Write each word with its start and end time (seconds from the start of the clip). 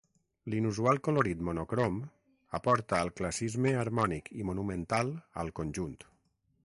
L'inusual 0.51 0.99
colorit 1.07 1.43
monocrom 1.49 1.99
aporta 2.59 2.99
al 3.01 3.13
classisme 3.21 3.75
harmònic 3.83 4.33
i 4.41 4.47
monumental 4.51 5.13
al 5.45 5.53
conjunt. 5.61 5.99